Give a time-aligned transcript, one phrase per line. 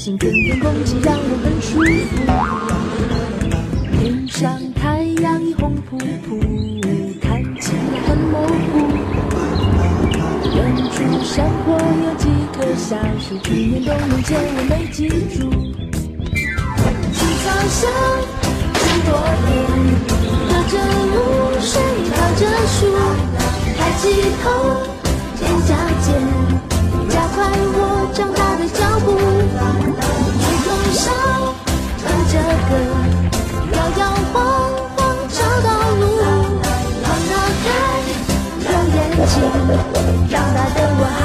[0.00, 1.68] 林叫醒，春天空气让我很舒
[2.08, 2.16] 服。
[3.98, 6.40] 天上太阳已红扑扑，
[7.20, 8.72] 看起来很模糊。
[10.56, 10.58] 远
[10.90, 12.24] 处山坡有几
[12.54, 15.38] 棵小树，去年冬眠前我没记住。
[17.12, 17.80] 青草香，
[18.72, 19.08] 很多
[19.44, 19.48] 年。
[20.48, 20.74] 隔着
[21.12, 21.14] 露
[21.60, 21.72] 水，
[22.16, 22.78] 靠着树，
[23.76, 24.02] 抬起
[24.42, 24.44] 头，
[32.32, 32.42] 这个，
[33.72, 34.34] 摇摇晃
[34.94, 36.02] 晃找到路。
[37.02, 37.32] 放得
[37.64, 37.66] 开，
[38.62, 39.34] 有眼睛，
[40.30, 41.20] 长大的我还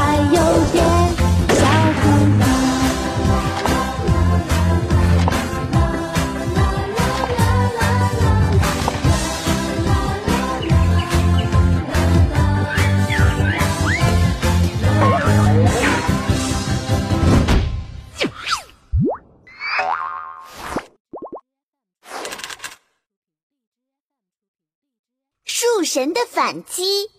[25.85, 27.09] 神的反击。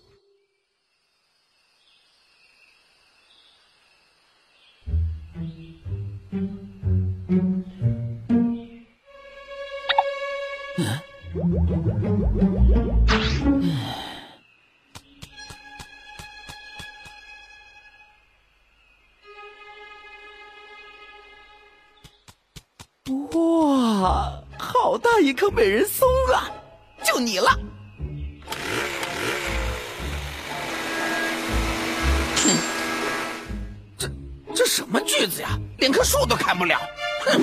[23.33, 26.51] 哇，好大一棵美人松啊！
[27.05, 27.66] 就你了。
[34.67, 35.59] 什么锯子呀？
[35.79, 36.79] 连棵树都砍不了。
[37.27, 37.41] 哼！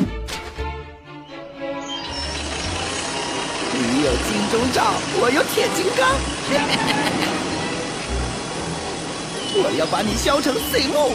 [3.76, 6.10] 你有金钟罩，我有铁金刚。
[9.56, 11.12] 我要把你削成碎末。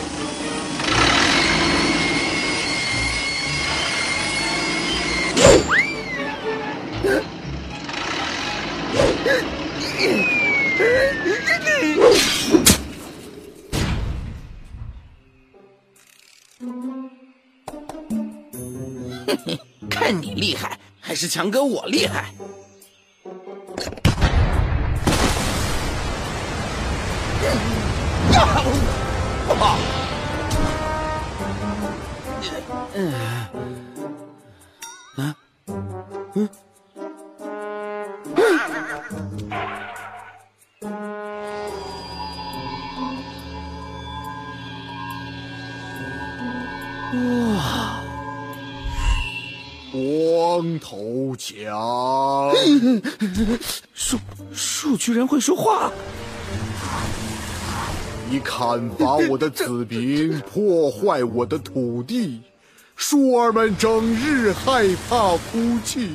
[21.19, 22.33] 是强哥我厉害？
[28.33, 28.41] 呀！
[29.59, 29.77] 啊！
[32.95, 33.12] 嗯
[35.17, 35.34] 啊
[36.34, 36.49] 嗯。
[47.56, 47.78] 哇！
[50.58, 52.52] 光头强，
[53.94, 54.19] 树
[54.52, 55.92] 树居然会说话！
[58.28, 62.41] 你砍伐我的子民， 破坏我的土地，
[62.96, 66.08] 树儿们整日害怕哭泣。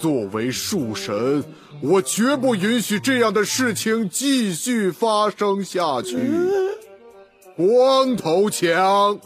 [0.00, 1.42] 作为树神，
[1.80, 6.16] 我绝不允许这样的事情继续发生下去。
[7.56, 9.18] 光头强，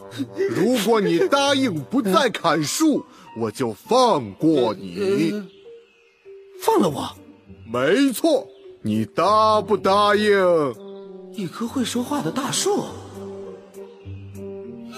[0.49, 3.05] 如果你答应不再砍树，
[3.37, 5.33] 我就放过你。
[6.61, 7.17] 放了我？
[7.71, 8.49] 没错，
[8.83, 10.75] 你答不答应？
[11.33, 12.87] 一棵会说话的大树。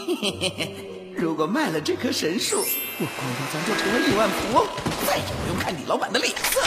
[0.06, 0.74] 嘿嘿嘿嘿，
[1.16, 2.62] 如果卖了这棵神树，我
[3.04, 4.66] 光头强就成了亿万富翁，
[5.06, 6.60] 再也不用看李老板的脸色，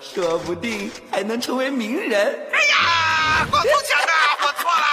[0.00, 2.26] 说不定还能成为名人。
[2.52, 4.12] 哎呀，光头强啊，
[4.42, 4.84] 我错了，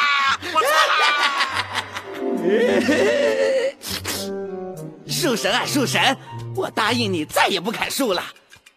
[0.53, 0.69] 我错
[2.37, 3.68] 了。
[5.19, 6.15] 树神啊，树神，
[6.55, 8.23] 我答应你再也不砍树了，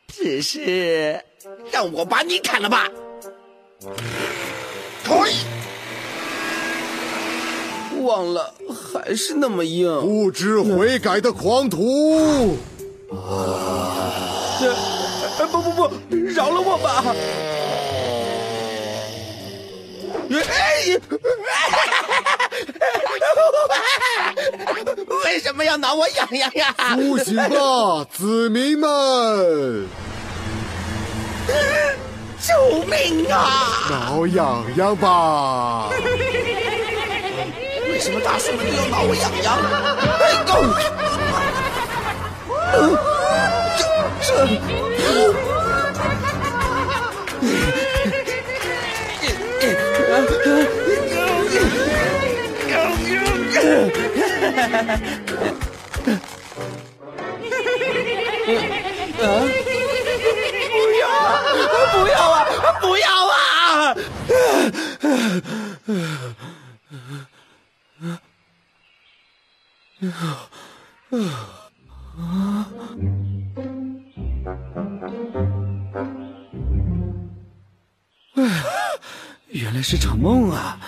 [0.09, 1.25] 只是
[1.71, 2.89] 让我把你砍了吧。
[5.05, 5.37] 可以。
[8.03, 8.53] 忘了，
[8.93, 9.89] 还是那么硬。
[10.01, 12.59] 不知悔改的狂徒！
[14.59, 14.75] 这，
[15.47, 17.15] 不不不，饶了我吧！
[20.33, 20.99] 哎！
[25.25, 26.75] 为什么要挠我痒痒呀？
[26.95, 29.89] 不行吧，子民们！
[32.41, 33.87] 救命啊！
[33.91, 35.91] 挠痒痒吧！
[37.89, 39.59] 为什么大树们都要挠我痒痒？
[40.19, 40.33] 哎
[42.75, 42.79] 呦！
[43.79, 43.83] 这，
[44.23, 44.29] 这
[59.19, 59.27] 这。
[60.73, 61.41] 不要啊！
[61.93, 62.37] 不要啊！
[62.81, 63.95] 不要啊！
[79.49, 80.79] 原来是场梦啊！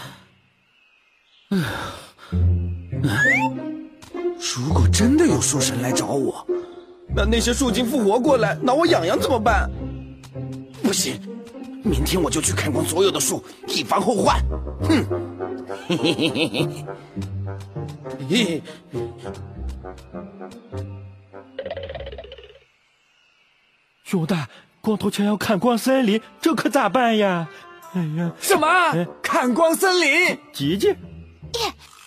[4.56, 6.46] 如果真的有树神来找我，
[7.08, 9.68] 那那些树精复活过来挠我痒痒怎么办？
[10.80, 11.20] 不行，
[11.82, 14.40] 明天我就去砍光所有的树，以防后患。
[14.86, 15.04] 哼！
[15.88, 16.84] 嘿嘿嘿嘿嘿！
[18.30, 18.62] 嘿。
[24.04, 24.48] 熊大，
[24.80, 27.48] 光头强要砍光森林，这可咋办呀？
[27.94, 28.68] 哎呀，什么？
[29.20, 30.38] 砍光森林？
[30.52, 30.88] 吉吉？
[30.88, 30.96] 耶，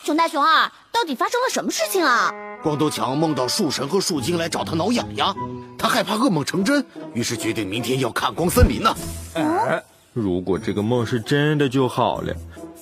[0.04, 2.34] 熊大熊二，到底发生了什么事情啊？
[2.64, 5.36] 光头强梦到树神和树精来找他挠痒痒，
[5.78, 6.84] 他害怕噩梦成真，
[7.14, 8.92] 于是决定明天要看光森林呢。
[9.36, 12.34] 哎，如果这个梦是真的就好了，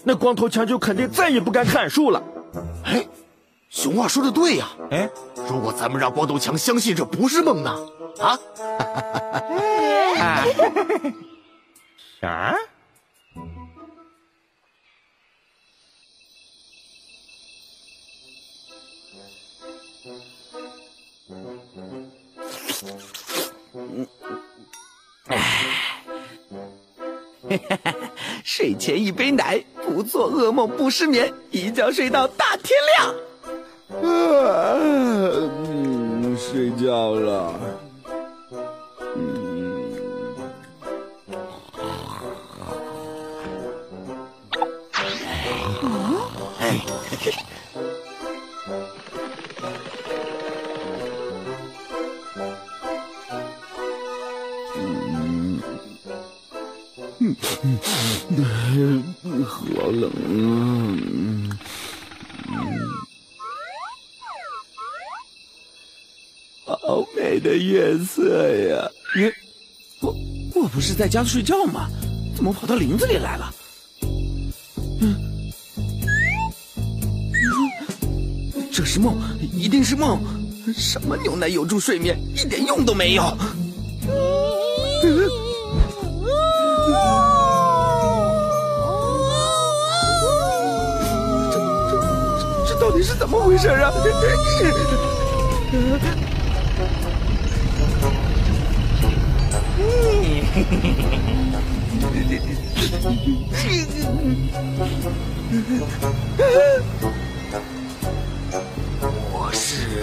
[0.05, 2.23] 那光头强就肯定再也不敢砍树了。
[2.85, 3.05] 哎，
[3.69, 4.69] 熊二说的对呀。
[4.91, 5.09] 哎，
[5.49, 7.77] 如果咱们让光头强相信这不是梦呢？
[8.21, 8.39] 啊？
[12.21, 12.55] 啥？
[28.43, 33.15] 睡前一杯奶，不做噩梦不失眠，一觉睡到大天亮。
[34.01, 34.75] 啊，
[35.67, 37.53] 嗯，睡觉了。
[58.29, 59.03] 嗯
[59.45, 60.11] 好冷
[66.65, 66.77] 啊！
[66.81, 68.89] 好美的月色呀！
[69.15, 69.31] 你，
[70.01, 70.15] 我
[70.53, 71.89] 我不是在家睡觉吗？
[72.35, 73.53] 怎么跑到林子里来了？
[75.01, 75.15] 嗯，
[78.71, 79.17] 这是梦，
[79.53, 80.21] 一定是梦。
[80.75, 83.23] 什么牛奶有助睡眠，一点用都没有。
[85.01, 85.29] 这
[93.05, 93.93] 是怎么回事啊？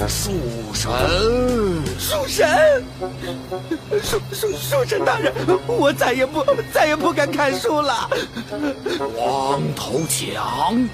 [0.09, 0.33] 树
[0.75, 0.91] 神，
[1.99, 2.85] 树神，
[4.03, 5.33] 树树树神大人，
[5.67, 8.09] 我再也不再也不敢砍树了。
[9.17, 10.89] 光头强，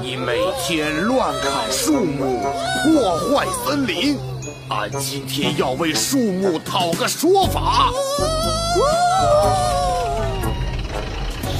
[0.00, 2.40] 你每天乱砍树木，
[2.84, 4.18] 破坏森林，
[4.68, 7.90] 俺今天要为树木讨个说法。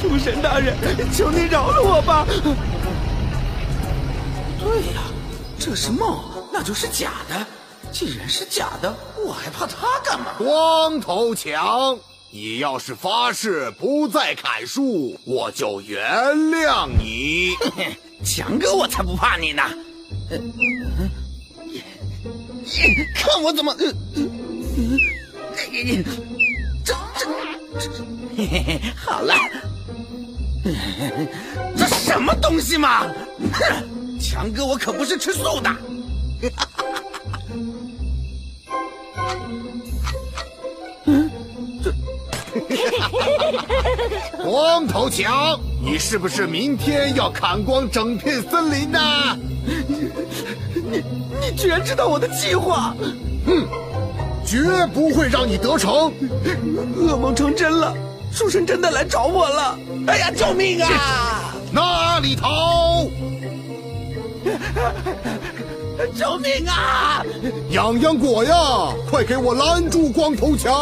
[0.00, 0.76] 树神大人，
[1.12, 2.26] 求你饶了我吧！
[4.58, 5.02] 对呀，
[5.58, 6.20] 这是梦，
[6.56, 7.46] 那就是假的。
[7.92, 8.94] 既然是假的，
[9.26, 10.32] 我还怕他干嘛？
[10.38, 11.98] 光头强，
[12.30, 16.02] 你要是发誓不再砍树，我就原
[16.34, 17.54] 谅你。
[18.25, 19.62] 强哥，我才不怕你呢！
[23.14, 23.76] 看我怎么……
[23.76, 23.92] 这
[26.82, 27.26] 这这，
[28.34, 29.34] 嘿嘿嘿，好了。
[31.76, 33.06] 这什么东西嘛！
[33.52, 35.70] 哼，强哥，我可不是吃素的。
[44.96, 48.98] 头强，你是不是明天要砍光整片森林呢？
[49.66, 50.08] 你
[50.90, 51.04] 你
[51.38, 52.96] 你居然知道我的计划！
[53.44, 53.68] 哼，
[54.42, 54.58] 绝
[54.94, 56.10] 不会让你得逞。
[56.96, 57.94] 噩梦成真了。
[58.32, 59.78] 书生真的来找我了！
[60.06, 61.54] 哎呀，救命啊！
[61.70, 63.04] 哪里逃？
[66.16, 67.22] 救命啊！
[67.68, 70.72] 痒痒果呀，快给我拦住光头强！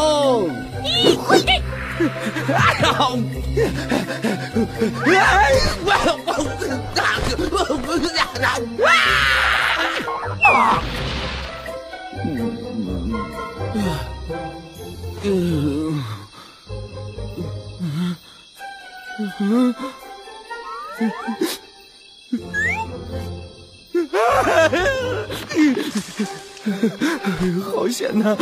[27.75, 28.37] 好险呐！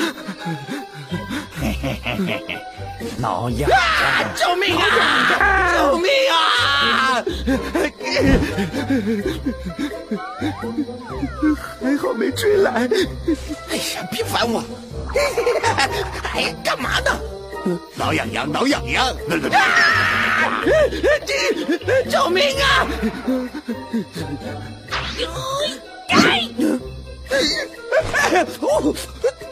[1.60, 2.71] 嘿嘿嘿嘿嘿，
[3.18, 4.24] 挠痒啊！
[4.36, 5.74] 救命啊！
[5.76, 7.24] 救命啊！
[11.80, 12.88] 还好没追来。
[13.70, 14.62] 哎呀，别烦我！
[16.34, 17.10] 哎，干嘛呢？
[17.94, 19.06] 挠痒痒，挠痒痒！
[19.52, 20.62] 啊！
[21.26, 22.86] 这救命啊！
[26.08, 26.42] 哎！
[28.60, 28.94] 哦，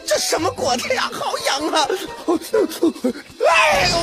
[0.05, 1.09] 这什么果子呀？
[1.11, 1.87] 好痒啊！
[3.51, 3.93] 哎呦！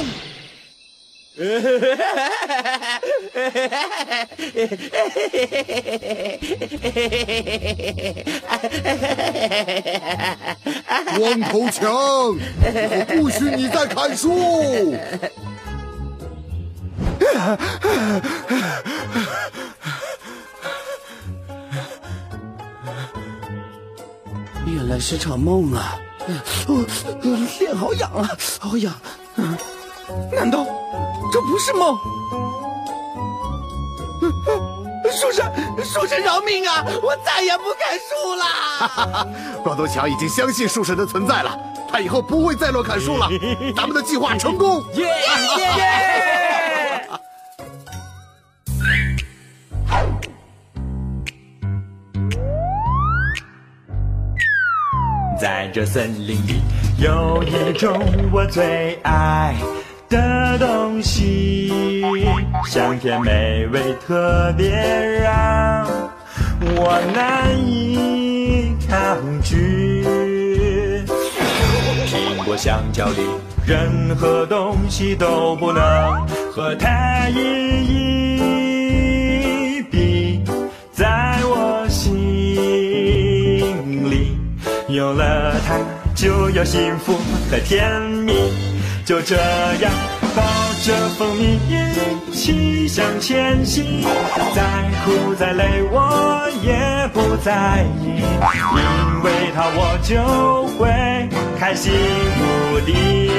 [11.17, 14.97] 光头强，我不许你再砍树！
[24.67, 25.99] 原来是场梦啊！
[26.67, 26.85] 哦，
[27.23, 28.93] 脸好痒啊，好痒！
[30.33, 30.67] 难道
[31.33, 31.97] 这不是梦？
[35.11, 35.51] 树神，
[35.83, 36.85] 树神饶命啊！
[37.03, 38.45] 我再也不砍树了。
[39.63, 41.59] 光头强已经相信树神的存在了，
[41.91, 43.29] 他以后不会再乱砍树了。
[43.75, 44.85] 咱们的计划成功！
[44.95, 47.09] 耶耶耶！
[55.41, 56.61] 在这森林里，
[56.99, 57.97] 有一种
[58.33, 59.55] 我最爱
[60.09, 62.03] 的东西，
[62.67, 64.69] 香甜美味，特别
[65.23, 65.87] 让
[66.61, 70.05] 我难以抗拒。
[72.09, 73.21] 苹果、香蕉里，
[73.65, 77.37] 任何东西都不能和它一
[79.77, 80.43] 一比，
[80.93, 82.11] 在我心
[84.11, 84.37] 里。
[84.89, 85.79] 有了它，
[86.21, 87.17] 就要幸福
[87.49, 88.33] 和甜蜜。
[89.05, 89.93] 就这样
[90.35, 90.43] 抱
[90.83, 94.03] 着蜂蜜一起向前行，
[94.53, 94.63] 再
[95.05, 100.89] 苦再累我也不在意，因为它我就会
[101.59, 101.93] 开心
[102.41, 103.31] 无敌。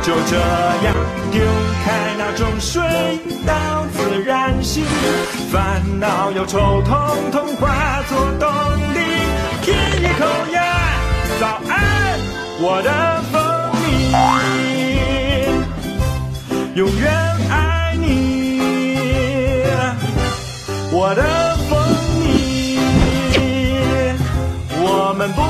[0.00, 0.36] 就这
[0.86, 0.94] 样
[1.32, 1.42] 丢
[1.84, 2.80] 开那种水
[3.44, 4.84] 到自然醒，
[5.50, 6.96] 烦恼忧愁统
[7.32, 8.48] 统化作动
[9.66, 9.72] 吸。
[9.72, 10.58] 一口呀，
[11.40, 11.74] 早安，
[12.60, 12.90] 我的
[13.32, 13.34] 蜂
[13.82, 13.86] 蜜，
[16.76, 17.10] 永远
[17.50, 18.04] 爱你，
[20.92, 21.76] 我的蜂
[22.20, 22.78] 蜜，
[24.80, 25.42] 我们不